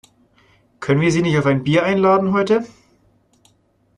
[0.79, 2.65] Können wir sie nicht auf ein Bier einladen heute?